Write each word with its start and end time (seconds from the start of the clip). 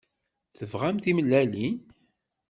Tebɣam 0.57 0.97
timellalin? 1.03 1.75